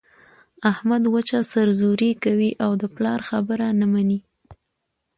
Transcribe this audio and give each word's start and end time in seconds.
احمد 0.71 1.03
وچه 1.13 1.39
سر 1.51 1.67
زوري 1.79 2.11
کوي 2.23 2.51
او 2.63 2.71
د 2.81 2.83
پلار 2.95 3.19
خبره 3.29 3.67
نه 3.79 3.85
مني. 3.91 4.19